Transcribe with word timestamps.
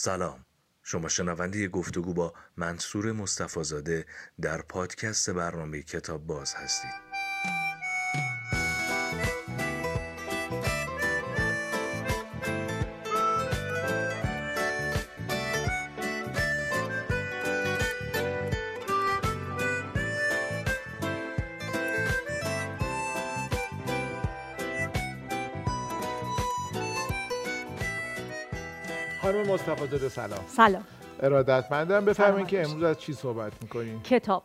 سلام. 0.00 0.44
شما 0.82 1.08
شنونده 1.08 1.68
گفتگو 1.68 2.14
با 2.14 2.32
منصور 2.56 3.12
مصطفی 3.12 4.04
در 4.40 4.62
پادکست 4.62 5.30
برنامه 5.30 5.82
کتاب 5.82 6.26
باز 6.26 6.54
هستید. 6.54 6.94
خانم 29.22 29.50
مصطفی 29.50 29.86
زاده 29.86 30.08
سلام. 30.08 30.44
سلام. 30.46 30.84
ارادتمندم 31.20 32.04
بفرمایید 32.04 32.48
که. 32.48 32.62
امروز 32.62 32.82
از 32.82 32.98
چی 32.98 33.12
صحبت 33.12 33.52
می‌کنیم 33.62 34.02
کتاب. 34.02 34.42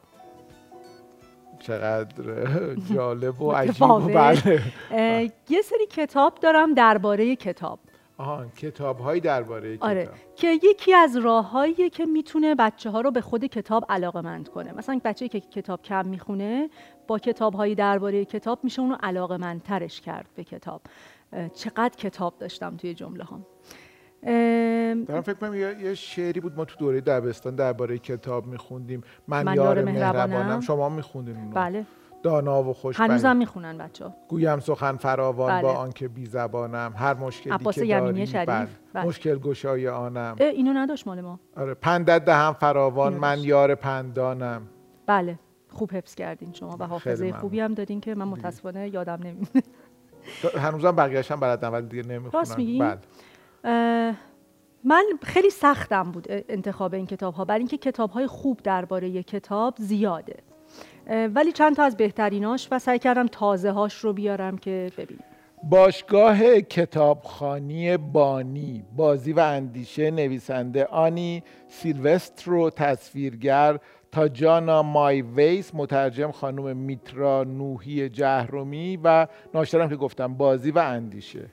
چقدر 1.60 2.76
جالب 2.94 3.42
و 3.42 3.52
عجیب 3.52 3.82
و. 3.82 4.00
بله. 4.00 4.62
یه 5.50 5.62
سری 5.62 5.86
کتاب 5.90 6.36
دارم 6.42 6.74
درباره 6.74 7.36
کتاب. 7.36 7.80
آها 8.18 8.46
کتاب 8.46 9.00
هایی 9.00 9.22
درباره 9.22 9.78
کتاب. 9.78 9.90
آره 9.90 10.10
که 10.36 10.48
یکی 10.64 10.94
از 10.94 11.18
راههاییه 11.18 11.90
که 11.90 12.06
می‌تونه 12.06 12.56
بچه 12.56 12.90
ها 12.90 13.02
رو 13.02 13.12
به 13.12 13.22
خود 13.22 13.46
کتاب 13.46 13.86
علاقه 13.90 14.22
مند 14.22 14.50
کنه. 14.50 14.72
مثلا 14.72 15.02
بچه 15.04 15.28
که 15.28 15.40
کتاب 15.40 15.82
کم 15.82 16.08
می‌خونه 16.08 16.70
با 17.08 17.20
کتاب 17.20 17.54
هایی 17.54 17.76
درباره 17.76 18.26
کتاب 18.26 18.60
میشه 18.64 18.82
اونو 18.82 18.96
علاقه 19.04 19.38
مندترش 19.38 20.02
کرد 20.02 20.26
به 20.36 20.44
کتاب. 20.44 20.82
چقدر 21.54 21.96
کتاب 21.98 22.34
داشتم 22.40 22.78
توی 22.78 22.94
جمله 22.94 23.24
هم 23.24 23.46
دارم 24.26 25.22
فکر 25.22 25.34
کنم 25.34 25.56
یه, 25.56 25.94
شعری 25.94 26.40
بود 26.40 26.56
ما 26.56 26.66
تو 26.66 26.76
دوره 26.80 27.02
دبستان 27.02 27.56
درباره 27.56 27.98
کتاب 27.98 28.46
میخوندیم 28.46 29.02
من, 29.28 29.44
من 29.44 29.56
یار 29.56 29.84
مهربانم. 29.84 30.62
شما 30.62 30.90
میخوندین 30.90 31.36
اونو 31.36 31.52
بله 31.52 31.86
دانا 32.24 32.64
و 32.64 32.74
خوش 32.74 33.00
هنوزم 33.00 33.36
می‌خونن 33.36 33.78
بچه 33.78 34.06
ها 34.06 34.16
گویم 34.28 34.60
سخن 34.60 34.98
فراوان 34.98 35.52
بله. 35.52 35.62
با 35.62 35.74
آنکه 35.74 36.08
بی 36.08 36.26
زبانم 36.26 36.94
هر 36.98 37.14
مشکلی 37.14 37.58
که 37.58 37.86
داری 37.86 38.28
شریف. 38.28 38.50
بله. 38.50 38.68
بله. 38.94 39.06
مشکل 39.06 39.40
گشای 39.40 39.88
آنم 39.88 40.36
اینو 40.40 40.74
نداشت 40.74 41.08
مال 41.08 41.22
ما 41.22 41.40
آره 41.58 41.74
پندت 41.74 42.26
دهم 42.26 42.54
فراوان 42.54 43.14
اینو 43.14 43.22
من. 43.22 43.40
یار 43.40 43.76
پندانم 43.76 44.62
بله 45.08 45.40
خوب 45.70 45.92
حفظ 45.92 46.16
کردین 46.16 46.54
شما 46.54 46.78
و 46.80 46.88
حافظه. 46.88 47.32
خوبی 47.32 47.60
هم 47.60 47.74
دادین 47.74 48.02
که 48.02 48.16
من 48.16 48.26
متاسفانه 48.28 48.90
یادم 48.90 49.20
نمیاد 49.24 49.48
هنوزم 50.58 50.92
بقیه‌اش 50.92 51.32
هم 51.32 51.40
بلدم 51.40 51.74
ولی 51.74 51.88
دیگه 51.88 52.04
نمی‌خونم 52.04 52.42
راست 52.42 52.58
میگی؟ 52.58 52.80
بله 52.80 52.98
من 54.84 55.04
خیلی 55.22 55.50
سختم 55.50 56.12
بود 56.12 56.26
انتخاب 56.30 56.94
این 56.94 57.06
کتاب 57.06 57.34
ها 57.34 57.46
برای 57.46 57.60
اینکه 57.60 57.78
کتاب 57.78 58.12
های 58.12 58.28
خوب 58.28 58.60
درباره 58.64 59.24
کتاب 59.24 59.76
زیاده. 59.78 60.36
ولی 61.08 61.52
چند 61.52 61.76
تا 61.76 61.84
از 61.84 61.98
بهتریناش 61.98 62.68
و 62.72 62.80
سعی 62.80 63.00
کردم 63.00 63.28
تازه 63.28 63.72
هاش 63.72 63.94
رو 63.94 64.14
بیارم 64.14 64.58
که 64.58 64.92
ببینیم 64.98 65.24
باشگاه 65.70 66.62
کتابخانی 66.62 67.98
بانی 67.98 68.84
بازی 68.96 69.34
و 69.34 69.40
اندیشه 69.40 70.12
نویسنده 70.12 70.86
آنی 70.86 71.44
سیلوسترو 71.68 72.70
تصویرگر 72.70 73.80
تاجانا 74.12 74.84
مای 74.84 75.22
ویس 75.22 75.72
مترجم 75.74 76.32
خانم 76.32 76.78
میترا 76.78 77.44
نوحی 77.44 78.10
جهرومی 78.10 79.00
و 79.04 79.28
ناشرم 79.54 79.90
که 79.90 79.96
گفتم 79.96 80.34
بازی 80.34 80.72
و 80.72 80.80
اندیشه. 80.80 81.50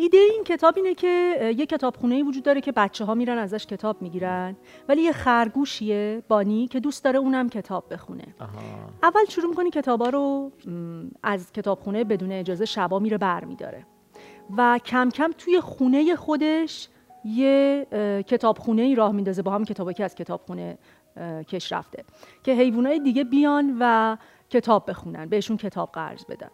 ایده 0.00 0.18
این 0.18 0.44
کتاب 0.44 0.76
اینه 0.76 0.94
که 0.94 1.54
یه 1.58 1.66
کتابخونه 1.66 2.22
وجود 2.22 2.42
داره 2.42 2.60
که 2.60 2.72
بچه 2.72 3.04
ها 3.04 3.14
میرن 3.14 3.38
ازش 3.38 3.66
کتاب 3.66 4.02
می‌گیرن. 4.02 4.56
ولی 4.88 5.02
یه 5.02 5.12
خرگوشیه 5.12 6.22
بانی 6.28 6.68
که 6.68 6.80
دوست 6.80 7.04
داره 7.04 7.18
اونم 7.18 7.48
کتاب 7.48 7.92
بخونه. 7.92 8.24
اول 9.02 9.24
شروع 9.28 9.50
می‌کنه 9.50 9.70
کتابا 9.70 10.08
رو 10.08 10.52
از 11.22 11.52
کتابخونه 11.52 12.04
بدون 12.04 12.32
اجازه 12.32 12.64
شبا 12.64 12.98
میره 12.98 13.18
بر 13.18 13.44
میداره. 13.44 13.86
و 14.56 14.78
کم 14.84 15.08
کم 15.10 15.30
توی 15.38 15.60
خونه 15.60 16.16
خودش 16.16 16.88
یه 17.24 17.86
کتابخونه 18.26 18.82
ای 18.82 18.94
راه 18.94 19.12
میندازه. 19.12 19.42
با 19.42 19.50
هم 19.50 19.64
کتابایی 19.64 19.94
که 19.94 20.04
از 20.04 20.14
کتابخونه 20.14 20.78
کش 21.48 21.72
رفته. 21.72 22.04
که 22.42 22.52
حیوانات 22.52 23.00
دیگه 23.02 23.24
بیان 23.24 23.76
و 23.80 24.16
کتاب 24.50 24.90
بخونن 24.90 25.26
بهشون 25.26 25.56
کتاب 25.56 25.92
قرض 25.92 26.24
بدن. 26.24 26.50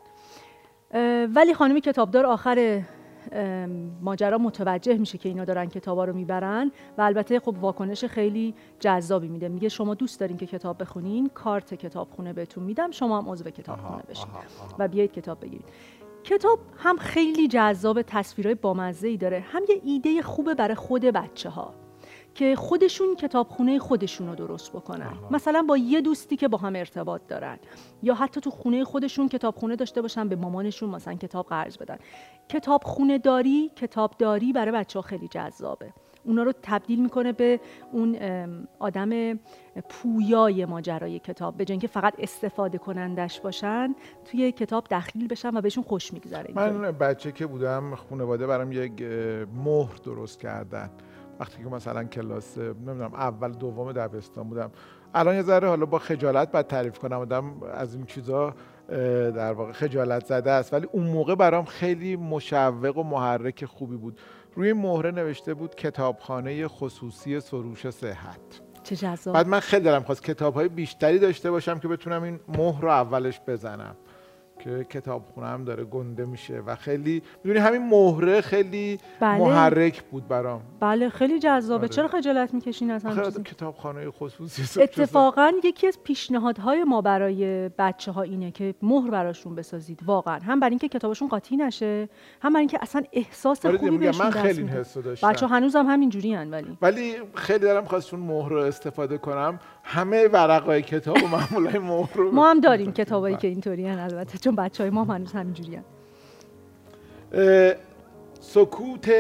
ولی 1.35 1.55
خانم 1.55 1.79
کتابدار 1.79 2.27
آخر 2.27 2.83
ماجرا 4.03 4.39
متوجه 4.39 4.95
میشه 4.95 5.19
که 5.19 5.29
اینا 5.29 5.45
دارن 5.45 5.67
کتابا 5.67 6.05
رو 6.05 6.13
می‌برن 6.13 6.73
و 6.99 7.03
البته 7.03 7.41
خب 7.41 7.57
واکنش 7.61 8.05
خیلی 8.05 8.55
جذابی 8.81 9.29
میده. 9.29 9.49
میگه 9.49 9.69
شما 9.69 9.95
دوست 9.95 10.21
دارین 10.21 10.37
که 10.37 10.47
کتاب 10.47 10.83
بخونین 10.83 11.29
کارت 11.29 11.75
کتابخونه 11.75 12.33
بهتون 12.33 12.65
میدم 12.65 12.91
شما 12.91 13.19
هم 13.19 13.29
عضو 13.29 13.51
کتابخونه 13.51 14.03
بشین 14.09 14.29
و 14.79 14.89
بیایید 14.89 15.13
کتاب 15.13 15.41
بگیرید. 15.41 15.65
کتاب 16.25 16.59
هم 16.77 16.97
خیلی 16.97 17.49
جذاب 17.49 18.03
تصویرهای 18.03 18.55
بامزه 18.55 19.09
ای 19.09 19.17
داره. 19.17 19.41
هم 19.41 19.63
یه 19.69 19.81
ایده 19.85 20.23
خوبه 20.23 20.55
برای 20.55 20.75
خود 20.75 21.03
بچه 21.05 21.51
ها 21.51 21.84
که 22.35 22.57
خودشون 22.57 23.17
کتابخونه 23.17 23.79
خودشون 23.79 24.29
رو 24.29 24.35
درست 24.35 24.73
بکنن. 24.73 25.13
مثلا 25.31 25.63
با 25.69 25.77
یه 25.77 26.01
دوستی 26.01 26.37
که 26.37 26.49
با 26.49 26.59
هم 26.59 26.77
ارتباط 26.77 27.21
دارن. 27.29 27.59
یا 28.03 28.15
حتی 28.15 28.41
تو 28.41 28.51
خونه 28.51 28.85
خودشون 28.85 29.29
کتابخونه 29.29 29.77
داشته 29.77 30.03
باشن 30.03 30.29
به 30.29 30.37
مامانشون 30.37 30.91
مثلا 30.91 31.15
کتاب 31.15 31.47
قرض 31.47 31.77
بدن. 31.77 31.99
کتابخونه 32.49 33.19
داری 33.19 33.71
کتابداری 33.77 34.53
برای 34.53 34.73
بچه 34.73 34.99
ها 34.99 35.03
خیلی 35.03 35.29
جذابه. 35.29 35.93
اونا 36.25 36.43
رو 36.43 36.53
تبدیل 36.63 37.03
می‌کنه 37.03 37.33
به 37.33 37.61
اون 37.93 38.17
آدم 38.79 39.39
پویای 39.89 40.65
ماجرای 40.65 41.19
کتاب. 41.19 41.57
به 41.57 41.65
جای 41.65 41.73
اینکه 41.73 41.87
فقط 41.87 42.15
استفاده 42.19 42.79
کنندش 42.79 43.41
باشن 43.41 43.95
توی 44.25 44.53
کتاب 44.53 44.87
دخیل 44.91 45.29
بشن 45.29 45.57
و 45.57 45.61
بهشون 45.61 45.85
خوش 45.85 46.13
میگذره. 46.13 46.55
من 46.55 46.93
بچه 46.93 47.33
که 47.33 47.47
بودم 47.47 47.95
خانواده 47.95 48.47
برام 48.47 48.73
یک 48.73 49.03
مهر 49.65 49.97
درست 50.05 50.41
کردن. 50.41 50.91
وقتی 51.41 51.63
که 51.63 51.69
مثلا 51.69 52.05
کلاس 52.05 52.59
نمی‌دونم 52.59 53.15
اول 53.15 53.53
دوم 53.53 53.93
دبستان 53.93 54.49
بودم. 54.49 54.71
الان 55.15 55.35
یه 55.35 55.43
ذره 55.43 55.69
حالا 55.69 55.87
با 55.87 55.99
خجالت 55.99 56.53
بعد 56.53 56.67
تعریف 56.67 56.99
کنم. 56.99 57.19
آدم 57.19 57.63
از 57.75 57.95
این 57.95 58.07
چیزا 58.07 58.55
در 58.89 59.53
واقع 59.53 59.73
خجالت 59.73 60.27
زده 60.27 60.51
است. 60.51 60.73
ولی 60.73 60.87
اون 60.93 61.07
موقع 61.07 61.35
برام 61.35 61.65
خیلی 61.65 62.17
مشوق 62.17 62.97
و 62.97 63.03
محرک 63.03 63.65
خوبی 63.65 63.97
بود. 63.97 64.21
روی 64.55 64.73
مهره 64.73 65.11
نوشته 65.11 65.55
بود 65.55 65.75
کتابخانه 65.75 66.69
خصوصی 66.69 67.41
سروش 67.41 67.91
صحت. 67.91 68.41
چه 68.83 68.97
جذاب. 68.97 69.35
بعد 69.35 69.49
من 69.49 69.61
خیلی 69.61 69.85
دارم 69.85 70.03
خواست 70.03 70.23
کتاب 70.23 70.55
های 70.55 70.69
بیشتری 70.69 71.19
داشته 71.19 71.51
باشم 71.51 71.79
که 71.79 71.89
بتونم 71.89 72.23
این 72.23 72.41
مهر 72.49 72.83
رو 72.83 72.89
اولش 72.89 73.41
بزنم. 73.47 73.97
که 74.65 74.85
کتاب 74.85 75.23
خونم 75.35 75.65
داره 75.65 75.85
گنده 75.85 76.25
میشه 76.25 76.63
و 76.67 76.77
خیلی 76.77 77.23
می‌دونی 77.45 77.65
همین 77.67 77.89
مهره 77.89 78.41
خیلی 78.41 78.99
بله. 79.21 79.39
محرک 79.39 80.03
بود 80.03 80.29
برام. 80.29 80.63
بله 80.81 81.09
خیلی 81.09 81.39
جذابه. 81.39 81.79
آره. 81.79 81.89
چرا 81.89 82.09
خجالت 82.09 82.55
می‌کشین 82.55 82.91
از 82.91 83.07
آخه 83.07 83.21
هم 83.21 83.27
آدم 83.27 83.43
کتابخانه 83.43 84.11
خصوصی 84.11 84.83
اتفاقا 84.83 85.53
یکی 85.65 85.87
از 85.87 85.99
پیشنهادهای 86.05 86.85
ما 86.85 87.01
برای 87.01 87.69
بچه 87.69 88.13
ها 88.13 88.23
اینه 88.23 88.51
که 88.51 88.75
مهر 88.83 89.11
براشون 89.11 89.55
بسازید 89.55 90.01
واقعا. 90.07 90.39
هم 90.39 90.61
برای 90.61 90.71
اینکه 90.71 90.89
کتابشون 90.89 91.29
قاطی 91.29 91.57
نشه 91.57 92.09
هم 92.43 92.53
برای 92.53 92.61
اینکه 92.61 92.79
اصلا 92.83 93.03
احساس 93.13 93.67
آره 93.67 93.79
خوبی 93.79 93.99
بهشون 93.99 94.27
من 94.27 94.33
خیلی 94.33 94.61
این. 94.61 94.69
حسو 94.69 95.03
داشتم. 95.03 95.29
بچه 95.29 95.47
ها 95.47 95.57
هنوز 95.57 95.77
هم 95.77 95.87
همین 95.87 96.09
جوری 96.11 96.37
ولی. 96.37 96.79
ولی 96.83 97.15
خیلی 97.35 97.59
دارم 97.59 97.85
خواست 97.85 98.11
چون 98.11 98.21
مهر 98.21 98.49
رو 98.49 98.59
استفاده 98.59 99.19
کنم. 99.19 99.59
همه 99.87 100.29
ورقای 100.29 100.83
کتاب 100.83 101.17
و 101.23 101.27
معمولای 101.27 101.79
مهر 101.79 102.15
رو 102.15 102.33
ما 102.33 102.51
هم 102.51 102.61
داریم 102.61 102.93
کتابایی 102.93 103.37
که 103.37 103.49
اینطوری 103.49 103.89
البته 103.89 104.39
چون 104.39 104.57
بچه 104.57 104.83
های 104.83 104.91
ما 104.91 105.05
هم 105.05 105.11
هنوز 105.11 105.33
همین 105.33 105.55
جوری 105.55 105.79
اه، 107.33 107.75
سکوت 108.41 109.11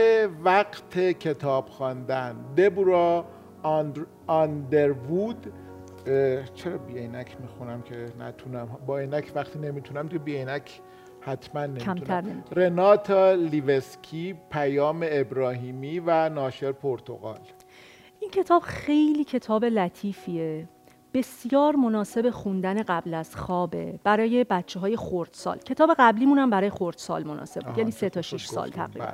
وقت 0.45 0.99
کتاب 0.99 1.69
خواندن. 1.69 2.37
دبورا 2.57 3.25
آندر... 3.63 4.03
آندروود 4.27 5.53
چرا 6.55 6.79
بی 6.87 6.99
عینک 6.99 7.37
می‌خونم 7.41 7.83
که 7.83 8.07
نتونم؟ 8.21 8.69
با 8.87 8.99
عینک 8.99 9.33
وقتی 9.35 9.59
نمی‌تونم 9.59 10.07
دیگه 10.07 10.19
بی 10.19 10.37
عینک 10.37 10.81
حتما 11.21 11.67
نمی‌تونم. 11.67 12.45
رناتا 12.57 13.33
لیوسکی 13.33 14.35
پیام 14.51 15.07
ابراهیمی 15.09 15.99
و 15.99 16.29
ناشر 16.29 16.73
پرتغال. 16.73 17.39
کتاب 18.35 18.63
خیلی 18.63 19.25
کتاب 19.25 19.65
لطیفیه. 19.65 20.69
بسیار 21.15 21.77
مناسب 21.77 22.31
خوندن 22.31 22.83
قبل 22.83 23.15
از 23.15 23.37
خوابه. 23.37 23.99
برای 24.05 24.45
بچه 24.45 24.81
های 24.81 24.97
خردسال 24.97 25.59
کتاب 25.59 25.91
قبلیمون 25.99 26.39
هم 26.39 26.51
برای 26.51 26.71
خردسال 26.71 27.25
مناسب 27.25 27.61
بود. 27.61 27.79
یعنی 27.79 27.91
سه 27.91 28.11
تا 28.11 28.23
خوش 28.23 28.35
شش 28.35 28.47
سال 28.47 28.69
گفتیم. 28.69 28.87
تقریبا. 28.87 29.07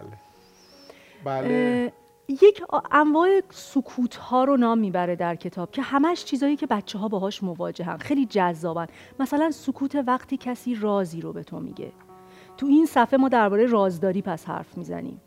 بله. 1.24 1.40
بله. 1.42 1.92
یک 2.28 2.62
انواع 2.90 3.40
سکوت 3.50 4.16
ها 4.16 4.44
رو 4.44 4.56
نام 4.56 4.78
می‌بره 4.78 5.16
در 5.16 5.34
کتاب 5.34 5.70
که 5.70 5.82
همش 5.82 6.24
چیزایی 6.24 6.56
که 6.56 6.66
بچه 6.66 6.98
ها 6.98 7.08
باهاش 7.08 7.42
مواجهن. 7.42 7.96
خیلی 7.96 8.26
جذابن. 8.26 8.86
مثلا 9.18 9.50
سکوت 9.50 9.96
وقتی 10.06 10.36
کسی 10.36 10.74
رازی 10.74 11.20
رو 11.20 11.32
به 11.32 11.42
تو 11.42 11.60
میگه. 11.60 11.92
تو 12.56 12.66
این 12.66 12.86
صفحه 12.86 13.18
ما 13.18 13.28
درباره 13.28 13.66
رازداری 13.66 14.22
پس 14.22 14.46
حرف 14.46 14.78
می‌زنیم. 14.78 15.20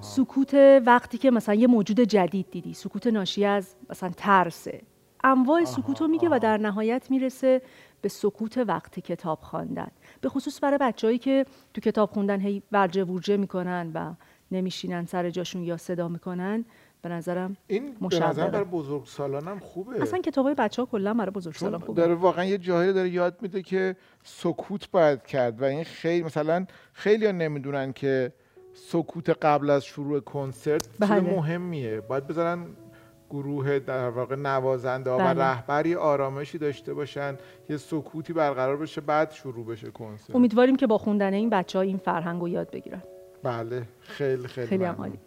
سکوت 0.00 0.54
وقتی 0.86 1.18
که 1.18 1.30
مثلا 1.30 1.54
یه 1.54 1.66
موجود 1.66 2.00
جدید 2.00 2.50
دیدی 2.50 2.74
سکوت 2.74 3.06
ناشی 3.06 3.44
از 3.44 3.74
مثلا 3.90 4.10
ترسه. 4.16 4.82
انواع 5.24 5.64
سکوت 5.64 6.00
رو 6.00 6.08
میگه 6.08 6.28
و 6.28 6.38
در 6.42 6.58
نهایت 6.58 7.10
می‌رسه 7.10 7.62
به 8.00 8.08
سکوت 8.08 8.58
وقتی 8.58 9.00
کتاب 9.00 9.38
خواندن. 9.42 9.88
به 10.20 10.28
خصوص 10.28 10.62
برای 10.62 10.78
بچههایی 10.78 11.18
که 11.18 11.46
تو 11.74 11.80
کتاب 11.80 12.10
خوندن 12.10 12.40
هی 12.40 12.62
ورجه 12.72 13.04
ورجه 13.04 13.36
می‌کنن 13.36 13.90
و 13.94 14.14
نمیشینن 14.50 15.06
سر 15.06 15.30
جاشون 15.30 15.62
یا 15.62 15.76
صدا 15.76 16.08
می‌کنن 16.08 16.64
به 17.02 17.08
نظرم 17.08 17.56
این 17.66 17.94
به 18.10 18.18
نظر 18.18 18.50
برای 18.50 18.64
بزرگسالان 18.64 19.48
هم 19.48 19.58
خوبه. 19.58 20.02
اصلا 20.02 20.20
کتاب 20.20 20.44
های 20.44 20.54
بچه 20.54 20.82
ها 20.82 20.86
کلا 20.86 21.14
برای 21.14 21.30
بزرگسالان 21.30 21.80
خوبه. 21.80 22.02
داره 22.02 22.14
واقعا 22.14 22.44
یه 22.44 22.58
جاهایی 22.58 22.92
داره 22.92 23.10
یاد 23.10 23.42
میده 23.42 23.62
که 23.62 23.96
سکوت 24.24 24.90
باید 24.90 25.22
کرد 25.22 25.62
و 25.62 25.64
این 25.64 25.84
خیلی 25.84 26.22
مثلا 26.22 26.66
خیلی 26.92 27.26
ها 27.26 27.32
نمی‌دونن 27.32 27.92
که 27.92 28.32
سکوت 28.78 29.30
قبل 29.30 29.70
از 29.70 29.84
شروع 29.84 30.20
کنسرت 30.20 30.88
بله. 30.98 31.20
مهمیه. 31.20 32.00
باید 32.00 32.26
بذارن 32.26 32.66
گروه 33.30 33.78
در 33.78 34.08
واقع 34.08 34.36
نوازنده 34.36 35.10
بله. 35.10 35.24
و 35.24 35.40
رهبری 35.40 35.94
آرامشی 35.94 36.58
داشته 36.58 36.94
باشن 36.94 37.38
یه 37.68 37.76
سکوتی 37.76 38.32
برقرار 38.32 38.76
بشه 38.76 39.00
بعد 39.00 39.30
شروع 39.30 39.66
بشه 39.66 39.90
کنسرت. 39.90 40.36
امیدواریم 40.36 40.76
که 40.76 40.86
با 40.86 40.98
خوندن 40.98 41.34
این 41.34 41.50
بچه 41.50 41.78
ها 41.78 41.82
این 41.82 41.96
فرهنگ 41.96 42.40
رو 42.40 42.48
یاد 42.48 42.70
بگیرن. 42.70 43.02
بله. 43.42 43.82
خیلی 44.00 44.48
خیلی, 44.48 44.66
خیلی 44.66 44.84
عالی. 44.84 45.18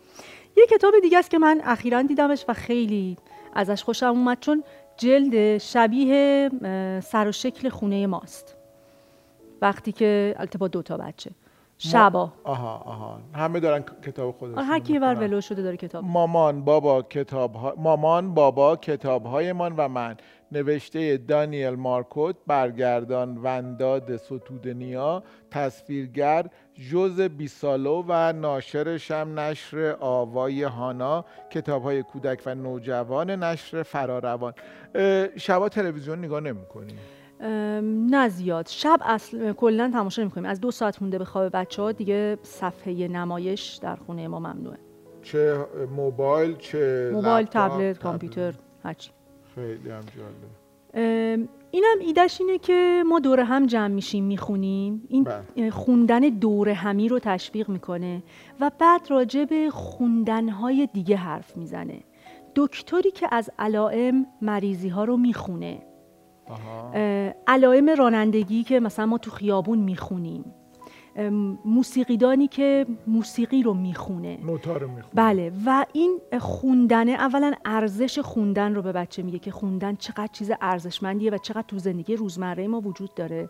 یه 0.57 0.65
کتاب 0.69 0.93
دیگه 1.01 1.17
است 1.17 1.29
که 1.29 1.39
من 1.39 1.61
اخیرا 1.63 2.01
دیدمش 2.01 2.45
و 2.47 2.53
خیلی 2.53 3.17
ازش 3.53 3.83
خوشم 3.83 4.05
اومد 4.05 4.39
چون 4.39 4.63
جلد 4.97 5.57
شبیه 5.57 6.49
سر 7.03 7.27
و 7.27 7.31
شکل 7.31 7.69
خونه 7.69 8.07
ماست. 8.07 8.55
وقتی 9.61 9.91
که 9.91 10.35
البته 10.37 10.57
با 10.57 10.67
دو 10.67 10.81
تا 10.81 10.97
بچه. 10.97 11.31
شبا. 11.89 12.33
آها 12.43 12.77
آها. 12.85 13.19
همه 13.35 13.59
دارن 13.59 13.83
کتاب 14.05 14.31
خودشون 14.37 14.63
هر 14.63 14.79
کی 14.79 14.99
بر 14.99 15.15
ولو 15.15 15.41
شده 15.41 15.61
داره 15.61 15.77
کتاب. 15.77 16.03
مامان 16.03 16.63
بابا 16.63 17.01
کتاب 17.01 17.55
ها... 17.55 17.73
مامان 17.77 18.33
بابا 18.33 18.75
کتاب 18.75 19.25
هایمان 19.25 19.73
و 19.77 19.87
من. 19.87 20.17
نوشته 20.51 21.17
دانیل 21.17 21.75
مارکوت 21.75 22.35
برگردان 22.47 23.37
ونداد 23.37 24.17
ستودنیا 24.17 25.23
تصویرگر 25.51 26.45
جوز 26.73 27.21
بیسالو 27.21 28.03
و 28.07 28.33
ناشرش 28.33 29.11
هم 29.11 29.39
نشر 29.39 29.95
آوای 29.99 30.63
هانا. 30.63 31.25
کتاب 31.49 31.83
های 31.83 32.03
کودک 32.03 32.41
و 32.45 32.55
نوجوان 32.55 33.31
نشر 33.31 33.83
فراروان 33.83 34.53
شبا 35.37 35.69
تلویزیون 35.69 36.19
نگاه 36.19 36.39
نمی 36.39 36.61
نه 37.41 38.29
زیاد. 38.29 38.67
شب 38.67 38.99
اصل 39.01 39.53
کلا 39.53 39.89
تماشا 39.93 40.21
نمی‌کنیم. 40.21 40.45
از 40.45 40.61
دو 40.61 40.71
ساعت 40.71 41.01
مونده 41.01 41.17
به 41.17 41.25
خواب 41.25 41.49
بچه 41.55 41.81
ها 41.81 41.91
دیگه 41.91 42.37
صفحه 42.43 43.07
نمایش 43.07 43.79
در 43.81 43.95
خونه 43.95 44.27
ما 44.27 44.39
ممنوعه. 44.39 44.77
چه 45.21 45.65
موبایل 45.95 46.57
چه 46.57 47.09
موبایل 47.13 47.45
تبلت 47.45 47.99
کامپیوتر 47.99 48.53
هرچی. 48.83 49.11
خیلی 49.55 49.89
هم 49.89 50.01
جالب 50.17 51.47
اینم 51.71 51.97
ایدهش 51.99 52.41
اینه 52.41 52.57
که 52.57 53.03
ما 53.07 53.19
دور 53.19 53.39
هم 53.39 53.65
جمع 53.65 53.87
میشیم 53.87 54.23
می‌خونیم. 54.23 55.05
این 55.09 55.23
بله. 55.23 55.69
خوندن 55.69 56.19
دور 56.19 56.69
همی 56.69 57.09
رو 57.09 57.19
تشویق 57.19 57.69
می‌کنه 57.69 58.23
و 58.59 58.71
بعد 58.79 59.07
راجع 59.09 59.45
به 59.45 59.69
خوندنهای 59.69 60.89
دیگه 60.93 61.15
حرف 61.15 61.57
می‌زنه. 61.57 61.99
دکتری 62.55 63.11
که 63.11 63.27
از 63.31 63.49
علائم 63.59 64.25
مریضی 64.41 64.89
ها 64.89 65.03
رو 65.03 65.17
می‌خونه. 65.17 65.81
علائم 67.47 67.89
رانندگی 67.89 68.63
که 68.63 68.79
مثلا 68.79 69.05
ما 69.05 69.17
تو 69.17 69.31
خیابون 69.31 69.79
می‌خونیم. 69.79 70.45
موسیقیدانی 71.65 72.47
که 72.47 72.85
موسیقی 73.07 73.63
رو 73.63 73.73
می‌خونه. 73.73 74.39
نوتا 74.45 74.77
رو 74.77 74.87
می‌خونه. 74.87 75.13
بله 75.13 75.51
و 75.65 75.85
این 75.93 76.19
خوندنه 76.39 77.11
اولا 77.11 77.53
ارزش 77.65 78.19
خوندن 78.19 78.75
رو 78.75 78.81
به 78.81 78.91
بچه 78.91 79.23
میگه 79.23 79.39
که 79.39 79.51
خوندن 79.51 79.95
چقدر 79.95 80.29
چیز 80.31 80.51
ارزشمندیه 80.61 81.31
و 81.31 81.37
چقدر 81.37 81.65
تو 81.67 81.79
زندگی 81.79 82.15
روزمره 82.15 82.67
ما 82.67 82.81
وجود 82.81 83.13
داره. 83.13 83.49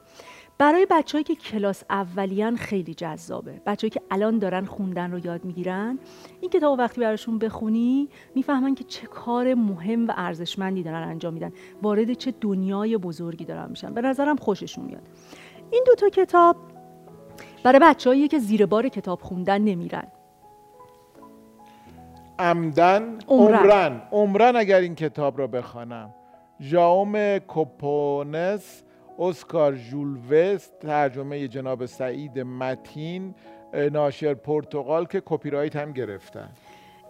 برای 0.58 0.88
بچههایی 0.90 1.24
که 1.24 1.36
کلاس 1.36 1.84
اولیان 1.90 2.56
خیلی 2.56 2.94
جذابه. 2.94 3.62
بچههایی 3.66 3.90
که 3.90 4.02
الان 4.12 4.40
دارن 4.40 4.66
خوندن 4.66 5.12
رو 5.12 5.25
یاد 5.25 5.46
می‌گیرن. 5.46 6.00
این 6.42 6.52
کتاب 6.52 6.80
وقتی 6.80 7.02
براشون 7.02 7.38
بخونی 7.40 8.10
می‌فهمن 8.36 8.75
که 8.75 8.84
چه 8.84 9.07
کار 9.07 9.54
مهم 9.54 10.07
و 10.07 10.14
ارزشمندی 10.16 10.84
دارن 10.84 11.07
انجام 11.07 11.34
میدن. 11.34 11.52
وارد 11.81 12.14
چه 12.14 12.34
دنیای 12.42 12.98
بزرگی 12.98 13.46
دارن 13.46 13.69
میشن. 13.69 13.94
به 13.94 14.02
نظرم 14.02 14.36
خوششون 14.36 14.86
میاد. 14.86 15.04
این 15.72 15.84
دوتا 15.88 16.10
کتاب 16.10 16.56
برای 17.63 17.80
بچههایی 17.80 18.28
که 18.28 18.40
زیر 18.40 18.66
بار 18.66 18.90
کتاب 18.90 19.22
خوندن 19.22 19.62
نمیرن. 19.62 20.08
عمدن 22.40 23.18
عمرن. 23.28 24.02
عمرن. 24.12 24.56
اگر 24.56 24.80
این 24.80 24.96
کتاب 24.96 25.38
را 25.38 25.48
بخوانم. 25.48 26.13
ژائوم 26.62 27.38
کوپونس 27.38 28.84
اسکار 29.19 29.78
وست 30.31 30.80
ترجمه 30.80 31.48
جناب 31.48 31.86
سعید 31.86 32.40
متین 32.40 33.36
ناشر 33.92 34.34
پرتغال 34.34 35.06
که 35.06 35.22
کپی 35.25 35.50
رایت 35.50 35.75
هم 35.75 35.92
گرفتن. 35.92 36.50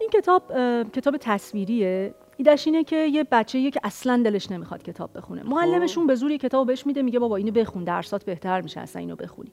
این 0.00 0.10
کتاب 0.10 0.42
کتاب 0.92 1.16
تصویریه. 1.16 2.14
ایدش 2.36 2.66
اینه 2.66 2.84
که 2.84 2.96
یه 2.96 3.24
بچه 3.24 3.70
که 3.70 3.80
اصلا 3.84 4.22
دلش 4.24 4.50
نمی‌خواد 4.50 4.82
کتاب 4.82 5.10
بخونه. 5.16 5.42
معلمشون 5.42 6.06
به 6.06 6.14
زور 6.14 6.36
کتاب 6.36 6.66
بهش 6.66 6.86
میده 6.86 7.02
میگه 7.02 7.18
بابا 7.18 7.36
اینو 7.36 7.52
بخون 7.52 7.84
درسات 7.84 8.24
بهتر 8.24 8.60
میشه 8.60 8.80
اصلا 8.80 9.00
اینو 9.00 9.16
بخونی. 9.16 9.52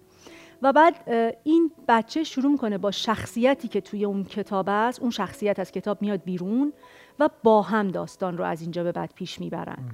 و 0.62 0.74
بعد 0.74 1.10
این 1.44 1.72
بچه 1.88 2.24
شروع 2.24 2.52
می‌کنه 2.52 2.78
با 2.78 2.92
شخصیتی 2.92 3.68
که 3.68 3.82
توی 3.82 4.06
اون 4.06 4.24
کتاب 4.24 4.70
است 4.70 5.02
اون 5.02 5.12
شخصیت 5.12 5.60
از 5.60 5.72
کتاب 5.72 6.02
میاد 6.02 6.24
بیرون 6.24 6.74
و 7.20 7.30
با 7.44 7.62
هم 7.62 7.88
داستان 7.88 8.38
رو 8.38 8.44
از 8.44 8.62
اینجا 8.62 8.84
به 8.84 8.92
بعد 8.92 9.12
پیش 9.16 9.40
می‌برن. 9.40 9.92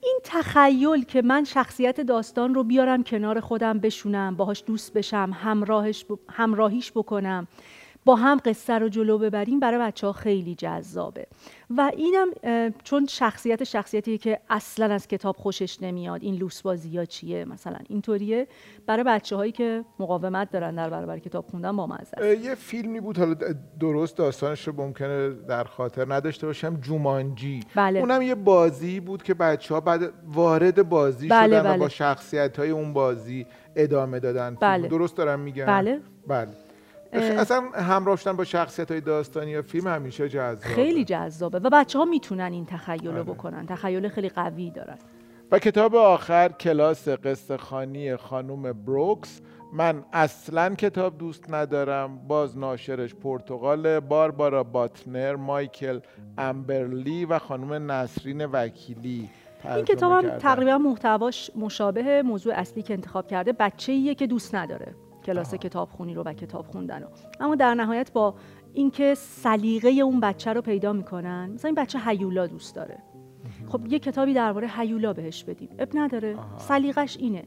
این 0.00 0.20
تخیل 0.24 1.04
که 1.04 1.22
من 1.22 1.44
شخصیت 1.44 2.00
داستان 2.00 2.54
رو 2.54 2.64
بیارم 2.64 3.02
کنار 3.02 3.40
خودم 3.40 3.78
بشونم 3.78 4.36
باهاش 4.36 4.62
دوست 4.66 4.92
بشم 4.92 5.30
همراهش 5.34 6.04
همراهیش 6.30 6.92
بکنم 6.92 7.48
با 8.04 8.16
هم 8.16 8.40
قصه 8.44 8.78
رو 8.78 8.88
جلو 8.88 9.18
ببریم 9.18 9.60
برای 9.60 9.78
بچه 9.80 10.06
ها 10.06 10.12
خیلی 10.12 10.54
جذابه. 10.54 11.26
و 11.70 11.92
اینم 11.96 12.28
چون 12.84 13.06
شخصیت 13.06 13.64
شخصیتی 13.64 14.18
که 14.18 14.40
اصلا 14.50 14.94
از 14.94 15.08
کتاب 15.08 15.36
خوشش 15.36 15.82
نمیاد 15.82 16.22
این 16.22 16.34
لوس 16.34 16.62
بازی 16.62 16.88
یا 16.88 17.04
چیه؟ 17.04 17.44
مثلا 17.44 17.78
اینطوریه. 17.88 18.46
برای 18.86 19.04
بچه 19.04 19.36
هایی 19.36 19.52
که 19.52 19.84
مقاومت 19.98 20.50
دارن 20.50 20.74
در 20.74 20.90
برابر 20.90 21.18
کتاب 21.18 21.46
خوندن 21.46 21.76
با 21.76 21.86
مزه 21.86 22.38
یه 22.38 22.54
فیلمی 22.54 23.00
بود 23.00 23.18
حالا 23.18 23.34
درست 23.80 24.16
داستانش 24.16 24.68
رو 24.68 24.76
ممکنه 24.76 25.30
در 25.30 25.64
خاطر 25.64 26.14
نداشته 26.14 26.46
باشم 26.46 26.76
جومانجی. 26.76 27.60
بله. 27.74 28.00
اونم 28.00 28.22
یه 28.22 28.34
بازی 28.34 29.00
بود 29.00 29.22
که 29.22 29.34
بچه 29.34 29.74
ها 29.74 29.80
بعد 29.80 30.12
وارد 30.26 30.88
بازی 30.88 31.28
بله 31.28 31.56
شدن 31.56 31.62
بله. 31.62 31.76
و 31.76 31.78
با 31.78 31.88
شخصیت 31.88 32.58
های 32.58 32.70
اون 32.70 32.92
بازی 32.92 33.46
ادامه 33.76 34.20
دادن. 34.20 34.56
بله. 34.60 34.88
درست 34.88 35.16
دارم 35.16 35.40
میگم؟ 35.40 35.66
بله. 35.66 36.00
بله. 36.26 36.67
اصلا 37.12 37.60
همراه 37.74 38.16
شدن 38.16 38.36
با 38.36 38.44
شخصیت 38.44 38.90
های 38.90 39.00
داستانی 39.00 39.50
یا 39.50 39.62
فیلم 39.62 39.88
همیشه 39.88 40.28
جذابه. 40.28 40.60
خیلی 40.74 41.04
جذابه 41.04 41.58
و 41.58 41.70
بچه 41.72 41.98
ها 41.98 42.04
می‌تونن 42.04 42.52
این 42.52 42.66
تخیل 42.66 43.06
رو 43.06 43.12
آره. 43.12 43.22
بکنن. 43.22 43.66
تخیل 43.66 44.08
خیلی 44.08 44.28
قوی 44.28 44.70
دارن. 44.70 44.98
و 45.52 45.58
کتاب 45.58 45.94
آخر 45.94 46.48
کلاس 46.48 47.08
قصه 47.08 47.56
خانی 47.56 48.16
خانوم 48.16 48.72
بروکس. 48.72 49.40
من 49.72 50.04
اصلا 50.12 50.74
کتاب 50.74 51.18
دوست 51.18 51.44
ندارم. 51.48 52.18
باز 52.28 52.58
ناشرش 52.58 53.14
پرتغال 53.14 54.00
باربارا 54.00 54.64
باتنر 54.64 55.36
مایکل 55.36 56.00
امبرلی 56.38 57.24
و 57.24 57.38
خانم 57.38 57.92
نسرین 57.92 58.44
وکیلی 58.44 59.28
این 59.64 59.84
کتاب 59.84 60.12
هم 60.12 60.38
تقریبا 60.38 60.78
محتواش 60.78 61.50
مشابه 61.56 62.22
موضوع 62.22 62.54
اصلی 62.54 62.82
که 62.82 62.94
انتخاب 62.94 63.26
کرده 63.26 63.52
بچه 63.52 64.14
که 64.14 64.26
دوست 64.26 64.54
نداره. 64.54 64.94
کلاس 65.28 65.54
کتاب 65.54 65.88
خونی 65.88 66.14
رو 66.14 66.22
و 66.22 66.32
کتاب 66.32 66.66
خوندن 66.66 67.02
رو. 67.02 67.08
اما 67.40 67.54
در 67.54 67.74
نهایت 67.74 68.12
با 68.12 68.34
اینکه 68.72 69.14
سلیقه 69.14 69.88
اون 69.88 70.20
بچه 70.20 70.52
رو 70.52 70.62
پیدا 70.62 70.92
می‌کنن 70.92 71.50
مثلا 71.54 71.68
این 71.68 71.74
بچه 71.74 71.98
هیولا 72.06 72.46
دوست 72.46 72.74
داره. 72.74 72.98
خب 73.66 73.86
یه 73.86 73.98
کتابی 73.98 74.34
درباره 74.34 74.68
هیولا 74.76 75.12
بهش 75.12 75.44
بدیم. 75.44 75.68
اب 75.78 75.88
نداره. 75.94 76.36
سلیقش 76.56 77.16
اینه. 77.16 77.44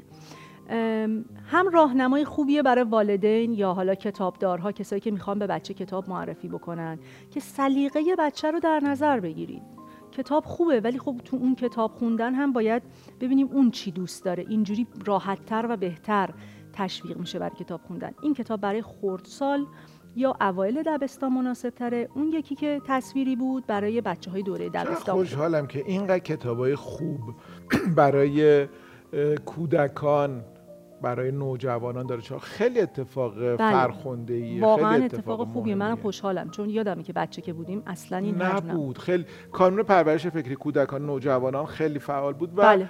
هم 1.46 1.70
راهنمای 1.72 2.26
خوبیه 2.26 2.62
برای 2.62 2.84
والدین 2.84 3.54
یا 3.54 3.74
حالا 3.74 3.96
کتابدارها 3.96 4.72
کسایی 4.72 5.00
که 5.00 5.12
می‌خوان 5.12 5.40
به 5.40 5.48
بچه 5.48 5.74
کتاب 5.74 6.10
معرفی 6.10 6.48
بکنن 6.48 7.00
که 7.32 7.40
سلیقه 7.40 8.02
بچه 8.20 8.52
رو 8.52 8.60
در 8.60 8.80
نظر 8.80 9.20
بگیرید 9.20 9.62
کتاب 10.12 10.46
خوبه 10.46 10.80
ولی 10.80 11.00
خب 11.00 11.16
تو 11.26 11.38
اون 11.38 11.56
کتاب 11.56 11.92
خوندن 11.92 12.34
هم 12.34 12.54
باید 12.54 12.84
ببینیم 13.20 13.48
اون 13.52 13.72
چی 13.72 13.92
دوست 13.92 14.26
داره. 14.26 14.46
اینجوری 14.50 14.88
راحتتر 15.06 15.66
و 15.70 15.78
بهتر 15.78 16.30
تشویق 16.74 17.18
میشه 17.18 17.40
برای 17.40 17.56
کتاب 17.56 17.82
خوندن. 17.88 18.12
این 18.22 18.34
کتاب 18.34 18.62
برای 18.62 18.82
خردسال 18.82 19.66
یا 20.16 20.36
اوایل 20.42 20.84
دبستان 20.84 21.34
مناسب 21.34 21.70
تره. 21.70 22.10
اون 22.16 22.28
یکی 22.28 22.56
که 22.56 22.82
تصویری 22.88 23.36
بود 23.36 23.68
برای 23.68 24.02
بچه 24.02 24.32
های 24.32 24.44
دوره 24.44 24.70
دبستان. 24.70 25.16
خوشحالم 25.16 25.68
که 25.68 25.84
اینقدر 25.88 26.20
کتاب 26.20 26.58
های 26.58 26.76
خوب 26.76 27.20
برای 27.96 28.68
کودکان 29.46 30.44
برای 31.02 31.32
نوجوانان 31.32 32.08
داره. 32.08 32.22
چون 32.22 32.40
خیلی 32.40 32.80
اتفاق 32.80 33.36
بله. 33.40 33.58
فرخنده 33.58 34.34
ایه 34.34 34.62
واقعا 34.62 34.92
خیلی 34.92 35.06
اتفاق, 35.06 35.40
اتفاق 35.40 35.48
خوبیه 35.54 35.76
منم 35.76 35.96
خوشحالم 35.96 36.50
چون 36.50 36.70
یادمه 36.70 37.04
که 37.04 37.14
بچه 37.14 37.42
که 37.42 37.54
بودیم 37.54 37.84
اصلا 37.88 38.18
این 38.18 38.42
نبود. 38.42 38.98
خیلی 38.98 39.26
کانون 39.52 39.84
پرورش 39.84 40.28
فکری 40.28 40.56
کودکان 40.56 41.06
نوجوانان 41.06 41.66
خیلی 41.66 42.00
فعال 42.00 42.34
بود 42.34 42.52
و 42.56 42.62
بله. 42.62 42.90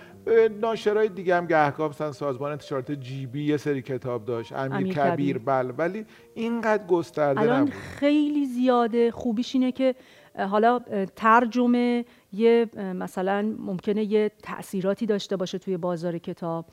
ناشرای 0.62 1.10
دیگه 1.10 1.36
هم 1.36 1.46
گهگاه. 1.46 1.89
مثلا 1.89 2.12
سازمان 2.12 2.51
انتشارات 2.51 2.91
جیبی 2.91 3.44
یه 3.44 3.58
سری 3.58 3.82
کتاب 3.82 4.25
داشت. 4.25 4.53
امیر, 4.53 4.77
امیر 4.77 4.94
کبیر 4.94 5.38
بله. 5.38 5.74
ولی 5.77 6.06
اینقدر 6.34 6.86
گسترده 6.88 7.41
الان 7.41 7.68
خیلی 7.70 8.46
زیاده. 8.46 9.12
خوبیش 9.12 9.56
اینه 9.56 9.72
که 9.72 9.96
حالا 10.40 10.80
ترجمه 11.16 12.06
یه 12.34 12.70
مثلا 12.76 13.56
ممکنه 13.60 14.04
یه 14.04 14.32
تاثیراتی 14.44 15.06
داشته 15.06 15.36
باشه 15.36 15.58
توی 15.58 15.78
بازار 15.78 16.18
کتاب 16.18 16.66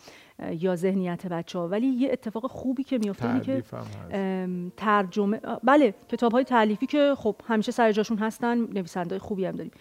یا 0.50 0.76
ذهنیت 0.76 1.26
بچه 1.26 1.58
ها 1.58 1.68
ولی 1.68 1.86
یه 1.86 2.12
اتفاق 2.12 2.46
خوبی 2.46 2.84
که 2.84 2.98
میفته 2.98 3.28
اینه 3.28 3.40
که 3.40 3.62
ترجمه 4.76 5.40
بله 5.64 5.94
کتاب 6.08 6.32
های 6.32 6.44
تعلیفی 6.44 6.86
که 6.86 7.14
خب 7.16 7.36
همیشه 7.46 7.72
سر 7.72 7.92
جاشون 7.92 8.18
هستن 8.18 8.58
نویسنده 8.58 9.18
خوبی 9.18 9.44
هم 9.44 9.56
داریم. 9.56 9.72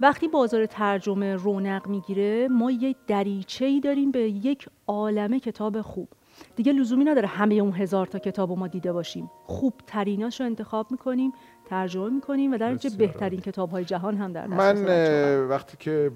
وقتی 0.00 0.28
بازار 0.28 0.66
ترجمه 0.66 1.34
رونق 1.34 1.86
می‌گیره 1.86 2.48
ما 2.48 2.70
یه 2.70 2.94
دریچه 3.06 3.64
ای 3.64 3.80
داریم 3.80 4.10
به 4.10 4.20
یک 4.20 4.68
عالمه 4.86 5.40
کتاب 5.40 5.80
خوب. 5.80 6.08
دیگه 6.56 6.72
لزومی 6.72 7.04
نداره 7.04 7.28
همه 7.28 7.54
اون 7.54 7.72
هزار 7.72 8.06
تا 8.06 8.18
کتاب 8.18 8.58
ما 8.58 8.68
دیده 8.68 8.92
باشیم. 8.92 9.30
خوب 9.44 9.74
تریناش 9.86 10.40
رو 10.40 10.46
انتخاب 10.46 10.90
می‌کنیم 10.90 11.32
ترجمه 11.66 12.10
می‌کنیم 12.10 12.52
و 12.52 12.58
در 12.58 12.68
اینجا 12.68 12.90
بهترین 12.98 13.40
کتاب 13.40 13.70
های 13.70 13.84
جهان 13.84 14.16
هم 14.16 14.32
در 14.32 14.46
من 14.46 15.46
وقتی 15.48 15.76
که 15.76 16.10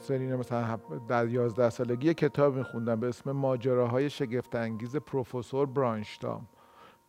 سنین 0.00 0.34
مثلا 0.34 0.78
در 1.08 1.28
11 1.28 1.70
سالگی 1.70 2.06
یه 2.06 2.14
کتاب 2.14 2.56
میخوندم 2.56 3.00
به 3.00 3.08
اسم 3.08 3.32
ماجراهای 3.32 4.10
شگفت 4.10 4.54
انگیز 4.54 4.96
پروفسور 4.96 5.66
برانشتام. 5.66 6.46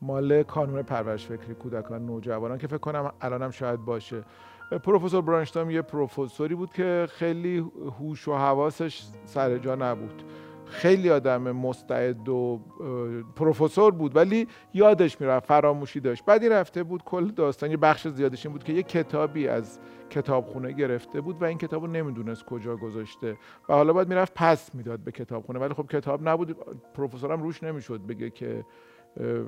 مال 0.02 0.44
کانون 0.44 0.82
پرورش 0.82 1.26
فکری 1.26 1.54
کودکان 1.54 2.06
نوجوانان 2.06 2.58
که 2.58 2.68
فکر 2.68 2.78
کنم 2.78 3.12
الانم 3.22 3.52
شاید 3.52 3.80
باشه. 3.86 4.24
پروفسور 4.84 5.22
برانشتام 5.22 5.70
یه 5.70 5.82
پروفسوری 5.82 6.56
بود 6.56 6.74
که 6.74 7.08
خیلی 7.10 7.58
هوش 8.00 8.28
و 8.28 8.34
حواسش 8.36 9.04
سر 9.26 9.58
جا 9.58 9.76
نبود. 9.76 10.24
خیلی 10.66 11.10
آدم 11.10 11.52
مستعد 11.52 12.30
و 12.30 12.60
پروفسور 13.36 13.92
بود 13.92 14.16
ولی 14.16 14.48
یادش 14.74 15.22
می‌رفت 15.22 15.48
فراموشی 15.48 16.00
داشت. 16.00 16.26
بعدی 16.26 16.50
رفته 16.50 16.84
بود 16.84 17.04
کل 17.04 17.28
داستان 17.28 17.72
یه 17.72 17.78
بخش 17.78 18.08
زیادش 18.08 18.46
این 18.46 18.54
بود 18.54 18.64
که 18.64 18.74
یه 18.74 18.84
کتابی 18.84 19.48
از 19.48 19.80
کتابخونه 20.10 20.72
گرفته 20.72 21.22
بود 21.22 21.42
و 21.42 21.46
این 21.46 21.58
کتاب 21.58 21.86
رو 21.86 21.92
نمی‌دونست 21.92 22.46
کجا 22.46 22.76
گذاشته. 22.76 23.38
و 23.70 23.74
حالا 23.74 23.94
باید 23.94 24.08
می‌رفت 24.08 24.34
پس 24.36 24.76
می‌داد 24.76 25.00
به 25.00 25.12
کتابخونه 25.12 25.60
ولی 25.60 25.74
خب 25.74 25.88
کتاب 25.88 26.30
نبود. 26.30 26.58
پروفسورم 26.94 27.42
روش 27.42 27.64
نمی‌شد 27.64 28.02
بگه 28.02 28.30
که 28.30 28.66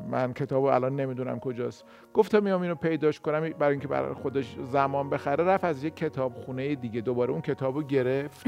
من 0.10 0.34
کتاب 0.34 0.64
الان 0.64 0.96
نمی‌دونم 0.96 1.40
کجاست. 1.40 1.86
گفتم 2.14 2.44
میام 2.44 2.62
اینو 2.62 2.76
پیداش 2.76 3.20
کنم 3.20 3.50
برای 3.50 3.72
اینکه 3.72 3.88
برای 3.88 4.14
خودش 4.14 4.56
زمان 4.72 5.10
بخره. 5.10 5.44
رفت 5.44 5.64
از 5.64 5.84
یک 5.84 5.96
کتابخونه 5.96 6.76
دیگه 6.76 7.02
دوباره 7.02 7.32
اون 7.32 7.42
کتابو 7.42 7.84
گرفت. 7.84 8.46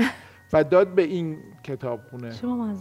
و 0.54 0.64
داد 0.64 0.88
به 0.88 1.02
این 1.02 1.38
کتابخونه. 1.64 2.32
شما 2.32 2.74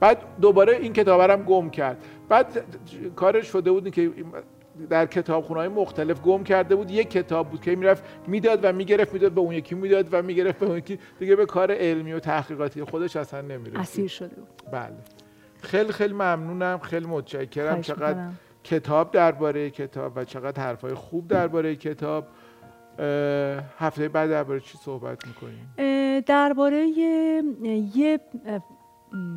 بعد 0.00 0.18
دوباره 0.40 0.76
این 0.76 0.92
کتاب 0.92 1.20
هم 1.20 1.42
گم 1.42 1.70
کرد. 1.70 2.04
بعد 2.28 2.64
کارش 3.16 3.46
شده 3.46 3.70
بود 3.70 3.90
که 3.90 4.12
در 4.90 5.06
کتابخونه 5.06 5.60
های 5.60 5.68
مختلف 5.68 6.22
گم 6.22 6.44
کرده 6.44 6.76
بود. 6.76 6.90
یک 6.90 7.10
کتاب 7.10 7.50
بود 7.50 7.60
که 7.60 7.76
می‌رفت 7.76 8.04
می‌داد 8.26 8.60
و 8.62 8.72
می‌گرفت 8.72 9.12
می‌داد 9.12 9.32
به 9.32 9.40
اون 9.40 9.52
یکی 9.52 9.74
می‌داد 9.74 10.08
و 10.12 10.22
می‌گرفت 10.22 10.58
به 10.58 10.66
اون 10.66 10.78
یکی. 10.78 10.98
دیگه 11.18 11.36
به 11.36 11.46
کار 11.46 11.72
علمی 11.72 12.12
و 12.12 12.18
تحقیقاتی 12.18 12.84
خودش 12.84 13.16
اصلا 13.16 13.40
نمی‌رسید. 13.40 13.78
اسیر 13.78 14.08
شده 14.08 14.36
بود. 14.36 14.62
بله. 14.72 14.94
خیلی 15.62 15.92
خیلی 15.92 16.14
ممنونم. 16.14 16.78
خیلی 16.78 17.06
متشکرم. 17.06 17.80
چقدر 17.80 18.28
کتاب 18.64 19.10
درباره 19.10 19.70
کتاب 19.70 20.12
و 20.16 20.24
چقدر 20.24 20.62
حرفای 20.62 20.94
خوب 20.94 21.28
درباره 21.28 21.76
کتاب. 21.76 22.26
هفته 23.78 24.08
بعد 24.08 24.30
درباره 24.30 24.60
چی 24.60 24.78
صحبت 24.78 25.26
می‌کنیم؟ 25.26 25.74
درباره 26.26 26.86
یه 27.94 28.20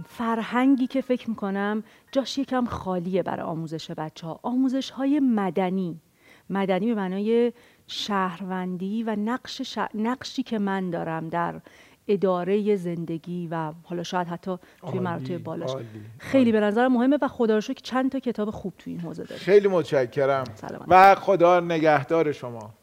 فرهنگی 0.05 0.87
که 0.87 1.01
فکر 1.01 1.29
می‌کنم 1.29 1.83
جاش 2.11 2.37
یکم 2.37 2.65
خالیه 2.65 3.23
برای 3.23 3.45
آموزش 3.45 3.91
بچه 3.91 4.27
ها 4.27 4.39
آموزش 4.43 4.89
های 4.89 5.19
مدنی. 5.19 6.01
مدنی 6.49 6.87
به 6.87 6.95
معنای 6.95 7.53
شهروندی 7.87 9.03
و 9.03 9.15
نقش 9.15 9.77
نقشی 9.95 10.43
که 10.43 10.59
من 10.59 10.89
دارم 10.89 11.29
در 11.29 11.61
اداره 12.07 12.75
زندگی 12.75 13.47
و 13.51 13.73
حالا 13.83 14.03
شاید 14.03 14.27
حتی 14.27 14.57
توی 14.91 14.99
مراتب 14.99 15.37
بالاش. 15.37 15.71
خیلی 16.17 16.51
به 16.51 16.59
نظر 16.59 16.87
مهمه 16.87 17.17
و 17.21 17.27
خدا 17.27 17.55
رو 17.55 17.61
که 17.61 17.73
چند 17.73 18.11
تا 18.11 18.19
کتاب 18.19 18.51
خوب 18.51 18.73
توی 18.77 18.93
این 18.93 19.01
حوزه 19.01 19.23
داره 19.23 19.41
خیلی 19.41 19.67
متشکرم. 19.67 20.43
و 20.87 21.15
خدا 21.15 21.59
نگهدار 21.59 22.31
شما. 22.31 22.73